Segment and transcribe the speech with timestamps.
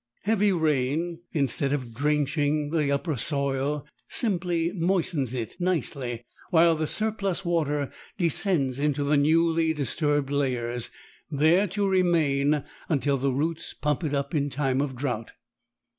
[0.23, 7.45] Heavy rain, instead of drenching the upper soil, simply moistens it nicely, while the surplus
[7.45, 10.89] water descends into the newly disturbed layers,
[11.29, 15.33] there to remain until the roots pump it up in time of drought.